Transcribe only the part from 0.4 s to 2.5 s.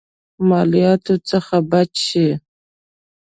مالياتو څخه بچ شي.